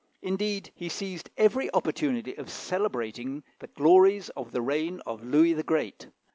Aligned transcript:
Indeed, 0.23 0.71
he 0.73 0.89
seized 0.89 1.29
every 1.37 1.71
opportunity 1.75 2.35
of 2.35 2.49
celebrating 2.49 3.43
the 3.59 3.67
glories 3.67 4.29
of 4.29 4.51
the 4.51 4.63
reign 4.63 4.99
of 5.05 5.23
Louis 5.23 5.53
the 5.53 5.61
Great. 5.61 6.07